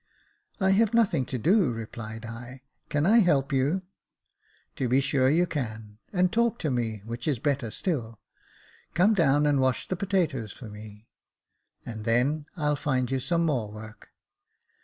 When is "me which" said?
6.71-7.27